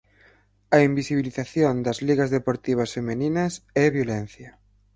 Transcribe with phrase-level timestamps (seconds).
[0.75, 3.53] A invisibilización das ligas deportivas femininas
[3.83, 4.49] é violencia.